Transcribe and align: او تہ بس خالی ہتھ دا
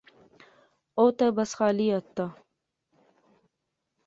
او 0.97 1.05
تہ 1.17 1.25
بس 1.35 1.51
خالی 1.57 1.87
ہتھ 1.93 2.09
دا 2.15 2.25